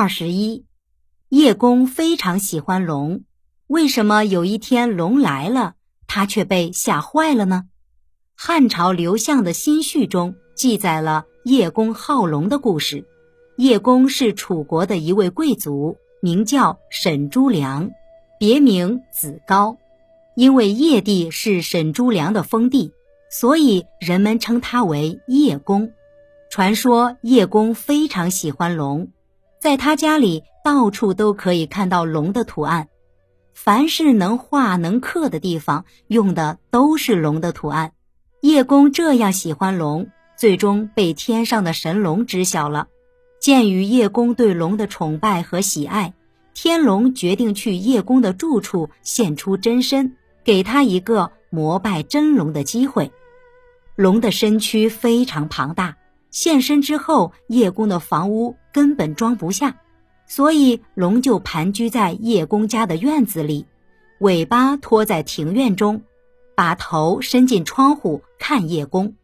[0.00, 0.64] 二十一，
[1.28, 3.24] 叶公非常喜欢龙，
[3.66, 5.74] 为什么有一天龙来了，
[6.06, 7.64] 他却被吓坏了呢？
[8.36, 13.08] 汉朝刘向的新序中记载了叶公好龙的故事。
[13.56, 17.90] 叶公是楚国的一位贵族，名叫沈朱良，
[18.38, 19.78] 别名子高。
[20.36, 22.92] 因为叶地是沈朱良的封地，
[23.32, 25.90] 所以人们称他为叶公。
[26.50, 29.08] 传说叶公非常喜欢龙。
[29.60, 32.88] 在他家里，到处都可以看到龙的图案，
[33.54, 37.92] 凡是能画能刻的地方，用的都是龙的图案。
[38.40, 42.86] 叶公这样喜欢龙，最终被天上的神龙知晓了。
[43.40, 46.14] 鉴于叶公对龙的崇拜和喜爱，
[46.54, 53.10] 天龙决定去叶公的住处现出真身，给他一个膜拜真龙的机会。
[53.96, 55.96] 龙的身躯非常庞大。
[56.30, 59.76] 现身之后，叶公的房屋根本装不下，
[60.26, 63.66] 所以龙就盘踞在叶公家的院子里，
[64.20, 66.02] 尾巴拖在庭院中，
[66.54, 69.14] 把头伸进窗户看叶公。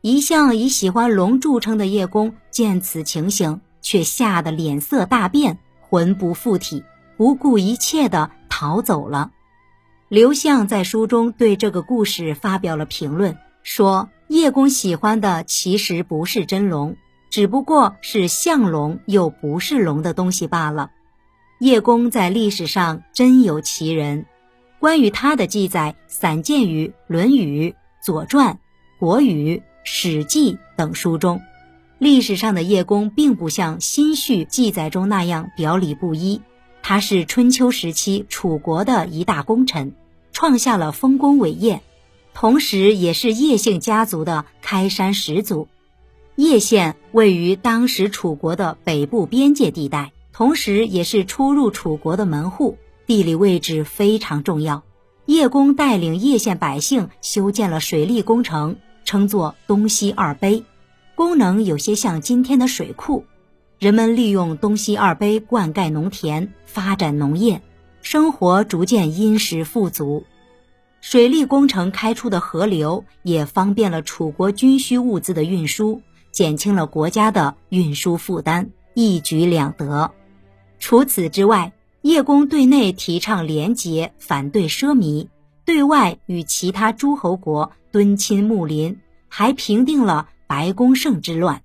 [0.00, 6.84] 一向以喜欢龙著称的叶公见此情形，却吓得脸色大变，魂不附体，
[7.16, 9.30] 不顾一切地逃走了。
[10.08, 14.10] 刘向在书中对这个故事发表了评论，说。
[14.28, 16.96] 叶公喜欢的其实不是真龙，
[17.30, 20.90] 只不过是像龙又不是龙的东西罢了。
[21.60, 24.26] 叶公在历史上真有其人，
[24.80, 27.70] 关于他的记载散见于《论语》
[28.02, 28.54] 《左传》
[28.98, 31.40] 《国语》《史记》等书中。
[31.98, 36.42] 历史上的叶公并不像新序记载中那样表里不一，
[36.82, 39.94] 他是春秋时期楚国的一大功臣，
[40.32, 41.82] 创下了丰功伟业。
[42.34, 45.68] 同时，也是叶姓家族的开山始祖。
[46.34, 52.76] 叶县位于当时楚国的北部边界地带，同时也是出入楚国的门户，
[53.06, 54.82] 地理位置非常重要。
[55.26, 60.64] 叶公带领叶县百姓修建了水利工程，称作东西二陂，
[61.14, 63.24] 功能有些像今天的水库。
[63.78, 67.62] 人们利用东西二陂灌溉农田，发展农业，
[68.02, 70.24] 生活逐渐殷实富足。
[71.04, 76.00] 水利工程开出的河流也方便了楚国军需物资的运输，
[76.32, 80.10] 减轻了国家的运输负担，一举两得。
[80.78, 81.70] 除此之外，
[82.00, 85.28] 叶公对内提倡廉洁，反对奢靡；
[85.66, 88.98] 对外与其他诸侯国敦亲睦邻，
[89.28, 91.60] 还平定了白公胜之乱。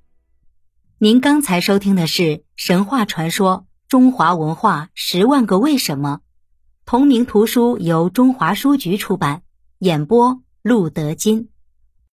[0.98, 6.20] 您刚才收听的是神话传说《中华文化十万个为什么》。
[6.90, 9.44] 同名图书由中华书局出版，
[9.78, 11.50] 演播陆德金。